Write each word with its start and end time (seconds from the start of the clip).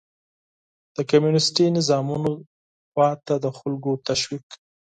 د 0.95 0.97
کمونيستي 1.09 1.65
نظامونو 1.77 2.31
طرف 2.93 3.17
ته 3.25 3.33
د 3.43 3.45
خلکو 3.57 3.91
تشويق 4.07 4.47